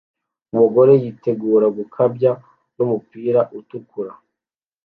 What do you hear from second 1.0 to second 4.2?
yitegura gukabya n'umupira utukura